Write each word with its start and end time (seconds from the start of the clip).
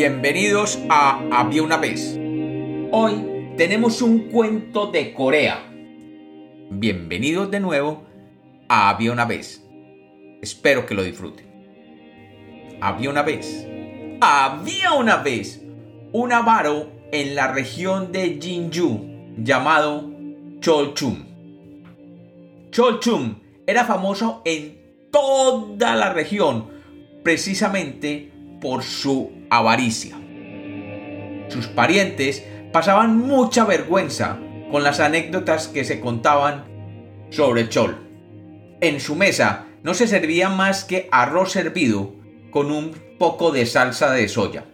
Bienvenidos 0.00 0.78
a 0.88 1.20
Había 1.30 1.62
una 1.62 1.76
vez. 1.76 2.18
Hoy 2.90 3.52
tenemos 3.58 4.00
un 4.00 4.30
cuento 4.30 4.86
de 4.86 5.12
Corea. 5.12 5.62
Bienvenidos 6.70 7.50
de 7.50 7.60
nuevo 7.60 8.06
a 8.66 8.88
Había 8.88 9.12
una 9.12 9.26
vez. 9.26 9.62
Espero 10.40 10.86
que 10.86 10.94
lo 10.94 11.02
disfruten. 11.02 12.78
Había 12.80 13.10
una 13.10 13.20
vez. 13.20 13.68
Había 14.22 14.94
una 14.94 15.16
vez 15.16 15.62
un 16.12 16.32
avaro 16.32 16.90
en 17.12 17.34
la 17.34 17.52
región 17.52 18.10
de 18.10 18.38
Jinju 18.40 19.34
llamado 19.36 20.10
Cholchum. 20.60 21.26
Cholchum 22.70 23.34
era 23.66 23.84
famoso 23.84 24.40
en 24.46 24.80
toda 25.12 25.94
la 25.94 26.10
región 26.14 26.70
precisamente 27.22 28.32
por 28.60 28.82
su 28.82 29.32
avaricia. 29.50 30.16
Sus 31.48 31.66
parientes 31.66 32.44
pasaban 32.72 33.18
mucha 33.18 33.64
vergüenza 33.64 34.38
con 34.70 34.84
las 34.84 35.00
anécdotas 35.00 35.68
que 35.68 35.84
se 35.84 36.00
contaban 36.00 36.64
sobre 37.30 37.68
Chol. 37.68 37.96
En 38.80 39.00
su 39.00 39.16
mesa 39.16 39.66
no 39.82 39.94
se 39.94 40.06
servía 40.06 40.48
más 40.48 40.84
que 40.84 41.08
arroz 41.10 41.52
servido 41.52 42.14
con 42.50 42.70
un 42.70 42.94
poco 43.18 43.50
de 43.50 43.66
salsa 43.66 44.12
de 44.12 44.28
soya. 44.28 44.64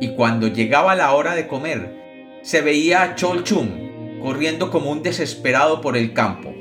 Y 0.00 0.14
cuando 0.14 0.48
llegaba 0.48 0.94
la 0.94 1.12
hora 1.12 1.34
de 1.34 1.46
comer, 1.46 2.40
se 2.42 2.62
veía 2.62 3.02
a 3.02 3.14
Chol 3.14 3.44
Chum 3.44 4.20
corriendo 4.22 4.70
como 4.70 4.90
un 4.90 5.02
desesperado 5.02 5.80
por 5.80 5.96
el 5.96 6.12
campo. 6.12 6.52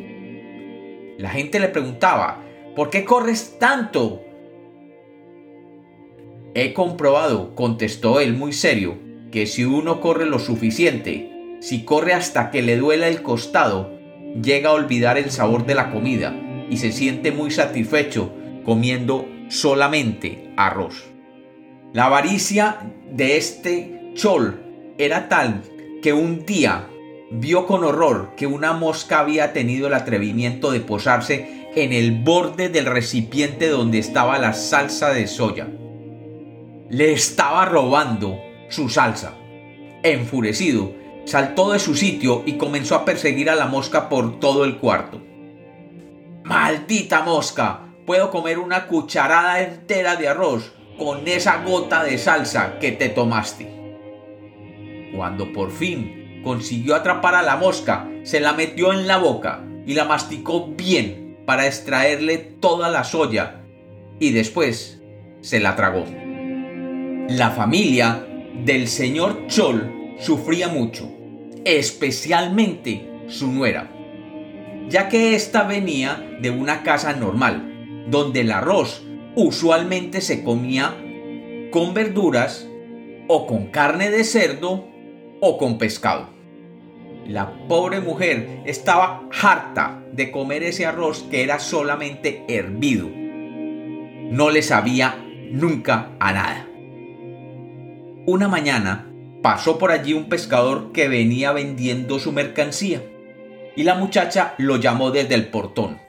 La 1.17 1.29
gente 1.29 1.59
le 1.59 1.67
preguntaba, 1.67 2.43
¿por 2.75 2.89
qué 2.89 3.03
corres 3.03 3.57
tanto? 3.59 4.23
He 6.61 6.73
comprobado, 6.73 7.55
contestó 7.55 8.19
él 8.19 8.35
muy 8.35 8.51
serio, 8.51 8.97
que 9.31 9.45
si 9.45 9.63
uno 9.63 10.01
corre 10.01 10.25
lo 10.25 10.39
suficiente, 10.39 11.31
si 11.61 11.85
corre 11.85 12.11
hasta 12.11 12.51
que 12.51 12.61
le 12.61 12.75
duela 12.75 13.07
el 13.07 13.21
costado, 13.21 13.97
llega 14.43 14.71
a 14.71 14.73
olvidar 14.73 15.17
el 15.17 15.31
sabor 15.31 15.65
de 15.65 15.75
la 15.75 15.89
comida 15.89 16.35
y 16.69 16.75
se 16.75 16.91
siente 16.91 17.31
muy 17.31 17.49
satisfecho 17.51 18.33
comiendo 18.65 19.25
solamente 19.47 20.51
arroz. 20.57 21.05
La 21.93 22.07
avaricia 22.07 22.91
de 23.09 23.37
este 23.37 24.11
chol 24.15 24.61
era 24.97 25.29
tal 25.29 25.61
que 26.01 26.11
un 26.11 26.45
día 26.45 26.89
vio 27.31 27.67
con 27.67 27.85
horror 27.85 28.33
que 28.35 28.47
una 28.47 28.73
mosca 28.73 29.19
había 29.19 29.53
tenido 29.53 29.87
el 29.87 29.93
atrevimiento 29.93 30.71
de 30.71 30.81
posarse 30.81 31.69
en 31.73 31.93
el 31.93 32.21
borde 32.21 32.67
del 32.67 32.85
recipiente 32.85 33.69
donde 33.69 33.99
estaba 33.99 34.37
la 34.39 34.51
salsa 34.51 35.13
de 35.13 35.25
soya 35.25 35.69
le 36.89 37.13
estaba 37.13 37.65
robando 37.65 38.39
su 38.69 38.89
salsa. 38.89 39.33
Enfurecido, 40.01 40.93
saltó 41.25 41.71
de 41.71 41.79
su 41.79 41.95
sitio 41.95 42.43
y 42.45 42.53
comenzó 42.53 42.95
a 42.95 43.05
perseguir 43.05 43.49
a 43.49 43.55
la 43.55 43.67
mosca 43.67 44.09
por 44.09 44.39
todo 44.39 44.65
el 44.65 44.77
cuarto. 44.77 45.21
¡Maldita 46.43 47.21
mosca! 47.21 47.81
Puedo 48.05 48.31
comer 48.31 48.57
una 48.57 48.87
cucharada 48.87 49.61
entera 49.61 50.15
de 50.15 50.27
arroz 50.27 50.73
con 50.97 51.27
esa 51.27 51.63
gota 51.63 52.03
de 52.03 52.17
salsa 52.17 52.79
que 52.79 52.91
te 52.91 53.09
tomaste. 53.09 53.69
Cuando 55.15 55.53
por 55.53 55.71
fin 55.71 56.41
consiguió 56.43 56.95
atrapar 56.95 57.35
a 57.35 57.43
la 57.43 57.55
mosca, 57.55 58.09
se 58.23 58.39
la 58.39 58.53
metió 58.53 58.93
en 58.93 59.05
la 59.05 59.17
boca 59.17 59.63
y 59.85 59.93
la 59.93 60.05
masticó 60.05 60.69
bien 60.69 61.37
para 61.45 61.67
extraerle 61.67 62.37
toda 62.37 62.89
la 62.89 63.03
soya 63.03 63.61
y 64.19 64.31
después 64.31 65.01
se 65.41 65.59
la 65.59 65.75
tragó. 65.75 66.05
La 67.29 67.51
familia 67.51 68.25
del 68.65 68.87
señor 68.87 69.45
Chol 69.45 70.15
sufría 70.17 70.67
mucho, 70.67 71.07
especialmente 71.63 73.07
su 73.27 73.51
nuera, 73.51 73.91
ya 74.89 75.09
que 75.09 75.35
ésta 75.35 75.61
venía 75.61 76.27
de 76.41 76.49
una 76.49 76.81
casa 76.81 77.13
normal, 77.13 78.07
donde 78.09 78.41
el 78.41 78.51
arroz 78.51 79.05
usualmente 79.35 80.21
se 80.21 80.43
comía 80.43 80.95
con 81.69 81.93
verduras 81.93 82.67
o 83.27 83.45
con 83.45 83.67
carne 83.67 84.09
de 84.09 84.23
cerdo 84.23 84.87
o 85.39 85.59
con 85.59 85.77
pescado. 85.77 86.29
La 87.27 87.67
pobre 87.67 87.99
mujer 87.99 88.63
estaba 88.65 89.29
harta 89.39 90.03
de 90.11 90.31
comer 90.31 90.63
ese 90.63 90.87
arroz 90.87 91.27
que 91.29 91.43
era 91.43 91.59
solamente 91.59 92.43
hervido. 92.47 93.07
No 93.07 94.49
le 94.49 94.63
sabía 94.63 95.23
nunca 95.51 96.09
a 96.19 96.33
nada. 96.33 96.68
Una 98.31 98.47
mañana 98.47 99.07
pasó 99.41 99.79
por 99.79 99.89
allí 99.89 100.13
un 100.13 100.29
pescador 100.29 100.91
que 100.91 101.07
venía 101.07 101.51
vendiendo 101.51 102.19
su 102.19 102.31
mercancía 102.31 103.01
y 103.75 103.81
la 103.81 103.95
muchacha 103.95 104.53
lo 104.59 104.75
llamó 104.75 105.09
desde 105.09 105.33
el 105.33 105.47
portón. 105.47 105.99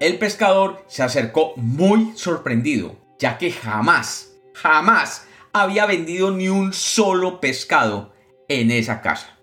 El 0.00 0.18
pescador 0.18 0.84
se 0.88 1.04
acercó 1.04 1.52
muy 1.54 2.14
sorprendido, 2.16 2.96
ya 3.20 3.38
que 3.38 3.52
jamás, 3.52 4.32
jamás 4.54 5.28
había 5.52 5.86
vendido 5.86 6.32
ni 6.32 6.48
un 6.48 6.72
solo 6.72 7.40
pescado 7.40 8.12
en 8.48 8.72
esa 8.72 9.00
casa. 9.00 9.38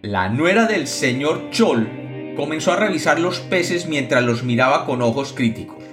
La 0.00 0.30
nuera 0.30 0.64
del 0.64 0.86
señor 0.86 1.50
Chol 1.50 2.34
comenzó 2.34 2.72
a 2.72 2.76
revisar 2.76 3.20
los 3.20 3.40
peces 3.40 3.86
mientras 3.86 4.24
los 4.24 4.42
miraba 4.42 4.86
con 4.86 5.02
ojos 5.02 5.34
críticos. 5.34 5.84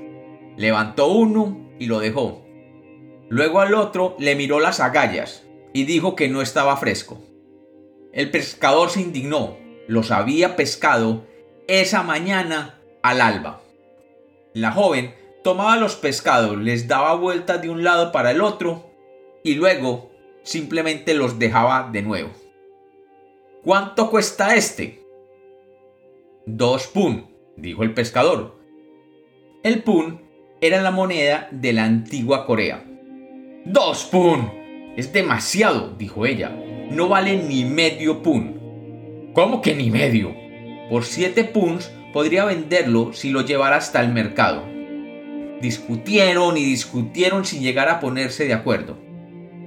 Levantó 0.55 1.07
uno 1.07 1.69
y 1.79 1.87
lo 1.87 1.99
dejó. 1.99 2.45
Luego 3.31 3.61
al 3.61 3.75
otro 3.75 4.17
le 4.19 4.35
miró 4.35 4.59
las 4.59 4.81
agallas 4.81 5.45
y 5.71 5.85
dijo 5.85 6.17
que 6.17 6.27
no 6.27 6.41
estaba 6.41 6.75
fresco. 6.75 7.21
El 8.11 8.29
pescador 8.29 8.89
se 8.89 8.99
indignó, 8.99 9.55
los 9.87 10.11
había 10.11 10.57
pescado 10.57 11.25
esa 11.69 12.03
mañana 12.03 12.81
al 13.01 13.21
alba. 13.21 13.61
La 14.53 14.73
joven 14.73 15.15
tomaba 15.45 15.77
los 15.77 15.95
pescados, 15.95 16.57
les 16.57 16.89
daba 16.89 17.15
vueltas 17.15 17.61
de 17.61 17.69
un 17.69 17.85
lado 17.85 18.11
para 18.11 18.31
el 18.31 18.41
otro 18.41 18.91
y 19.45 19.53
luego 19.53 20.11
simplemente 20.43 21.13
los 21.13 21.39
dejaba 21.39 21.89
de 21.89 22.01
nuevo. 22.01 22.31
¿Cuánto 23.63 24.09
cuesta 24.09 24.57
este? 24.57 25.05
Dos 26.45 26.87
pun, 26.87 27.33
dijo 27.55 27.83
el 27.83 27.93
pescador. 27.93 28.59
El 29.63 29.83
pun 29.83 30.19
era 30.59 30.81
la 30.81 30.91
moneda 30.91 31.47
de 31.51 31.71
la 31.71 31.85
antigua 31.85 32.45
Corea. 32.45 32.90
Dos 33.65 34.05
pun. 34.05 34.51
Es 34.97 35.13
demasiado, 35.13 35.93
dijo 35.95 36.25
ella. 36.25 36.49
No 36.89 37.07
vale 37.07 37.37
ni 37.37 37.63
medio 37.63 38.23
pun. 38.23 39.31
¿Cómo 39.35 39.61
que 39.61 39.75
ni 39.75 39.91
medio? 39.91 40.35
Por 40.89 41.05
siete 41.05 41.43
puns 41.43 41.91
podría 42.11 42.43
venderlo 42.43 43.13
si 43.13 43.29
lo 43.29 43.41
llevara 43.41 43.75
hasta 43.75 44.01
el 44.01 44.09
mercado. 44.09 44.63
Discutieron 45.61 46.57
y 46.57 46.63
discutieron 46.63 47.45
sin 47.45 47.61
llegar 47.61 47.87
a 47.87 47.99
ponerse 47.99 48.45
de 48.45 48.53
acuerdo. 48.55 48.97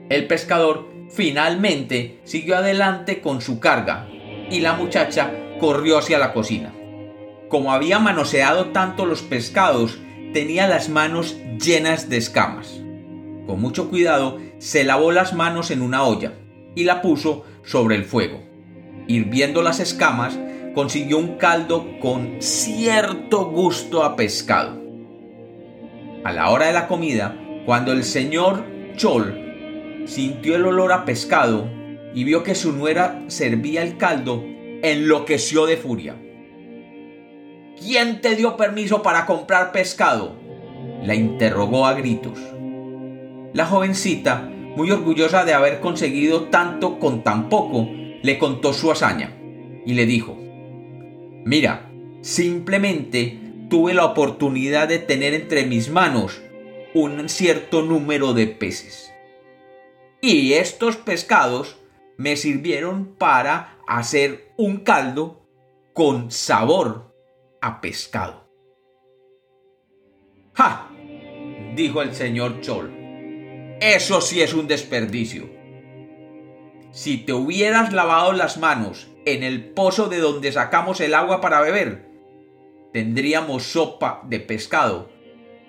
El 0.08 0.26
pescador 0.26 0.88
finalmente 1.10 2.18
siguió 2.24 2.56
adelante 2.56 3.20
con 3.20 3.40
su 3.40 3.60
carga 3.60 4.08
y 4.50 4.58
la 4.58 4.72
muchacha 4.72 5.32
corrió 5.60 5.98
hacia 5.98 6.18
la 6.18 6.32
cocina. 6.32 6.74
Como 7.48 7.72
había 7.72 8.00
manoseado 8.00 8.70
tanto 8.72 9.06
los 9.06 9.22
pescados, 9.22 10.00
tenía 10.32 10.66
las 10.66 10.88
manos 10.88 11.38
llenas 11.60 12.08
de 12.08 12.16
escamas. 12.16 12.83
Con 13.46 13.60
mucho 13.60 13.90
cuidado, 13.90 14.38
se 14.58 14.84
lavó 14.84 15.12
las 15.12 15.34
manos 15.34 15.70
en 15.70 15.82
una 15.82 16.04
olla 16.04 16.32
y 16.74 16.84
la 16.84 17.02
puso 17.02 17.44
sobre 17.62 17.96
el 17.96 18.04
fuego. 18.04 18.40
Hirviendo 19.06 19.62
las 19.62 19.80
escamas, 19.80 20.38
consiguió 20.74 21.18
un 21.18 21.36
caldo 21.36 21.86
con 22.00 22.36
cierto 22.40 23.50
gusto 23.50 24.02
a 24.02 24.16
pescado. 24.16 24.82
A 26.24 26.32
la 26.32 26.50
hora 26.50 26.66
de 26.66 26.72
la 26.72 26.88
comida, 26.88 27.36
cuando 27.66 27.92
el 27.92 28.02
señor 28.02 28.64
Chol 28.96 30.04
sintió 30.06 30.56
el 30.56 30.64
olor 30.66 30.92
a 30.92 31.04
pescado 31.04 31.68
y 32.14 32.24
vio 32.24 32.42
que 32.42 32.54
su 32.54 32.72
nuera 32.72 33.22
servía 33.26 33.82
el 33.82 33.96
caldo, 33.96 34.42
enloqueció 34.82 35.66
de 35.66 35.76
furia. 35.76 36.16
¿Quién 37.78 38.20
te 38.20 38.36
dio 38.36 38.56
permiso 38.56 39.02
para 39.02 39.26
comprar 39.26 39.72
pescado? 39.72 40.36
La 41.02 41.14
interrogó 41.14 41.86
a 41.86 41.94
gritos. 41.94 42.38
La 43.54 43.66
jovencita, 43.66 44.50
muy 44.76 44.90
orgullosa 44.90 45.44
de 45.44 45.54
haber 45.54 45.78
conseguido 45.78 46.48
tanto 46.48 46.98
con 46.98 47.22
tan 47.22 47.48
poco, 47.48 47.88
le 47.88 48.36
contó 48.36 48.72
su 48.72 48.90
hazaña 48.90 49.32
y 49.86 49.94
le 49.94 50.06
dijo, 50.06 50.36
Mira, 51.44 51.88
simplemente 52.20 53.38
tuve 53.70 53.94
la 53.94 54.06
oportunidad 54.06 54.88
de 54.88 54.98
tener 54.98 55.34
entre 55.34 55.66
mis 55.66 55.88
manos 55.88 56.42
un 56.94 57.28
cierto 57.28 57.82
número 57.82 58.34
de 58.34 58.48
peces. 58.48 59.12
Y 60.20 60.54
estos 60.54 60.96
pescados 60.96 61.76
me 62.16 62.34
sirvieron 62.34 63.14
para 63.14 63.78
hacer 63.86 64.52
un 64.56 64.78
caldo 64.78 65.46
con 65.92 66.32
sabor 66.32 67.14
a 67.60 67.80
pescado. 67.80 68.48
¡Ja! 70.54 70.90
dijo 71.76 72.02
el 72.02 72.14
señor 72.16 72.60
Chol. 72.60 73.03
Eso 73.80 74.20
sí 74.20 74.40
es 74.42 74.54
un 74.54 74.66
desperdicio. 74.66 75.48
Si 76.92 77.18
te 77.18 77.32
hubieras 77.32 77.92
lavado 77.92 78.32
las 78.32 78.56
manos 78.56 79.08
en 79.24 79.42
el 79.42 79.70
pozo 79.70 80.08
de 80.08 80.18
donde 80.18 80.52
sacamos 80.52 81.00
el 81.00 81.14
agua 81.14 81.40
para 81.40 81.60
beber, 81.60 82.08
tendríamos 82.92 83.64
sopa 83.64 84.22
de 84.24 84.38
pescado 84.40 85.10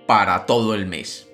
para 0.06 0.46
todo 0.46 0.76
el 0.76 0.86
mes. 0.86 1.28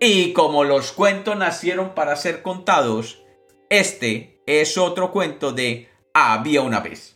Y 0.00 0.32
como 0.32 0.64
los 0.64 0.92
cuentos 0.92 1.36
nacieron 1.36 1.94
para 1.94 2.16
ser 2.16 2.42
contados, 2.42 3.22
este 3.68 4.40
es 4.46 4.78
otro 4.78 5.10
cuento 5.12 5.52
de 5.52 5.88
Había 6.14 6.62
una 6.62 6.80
vez. 6.80 7.15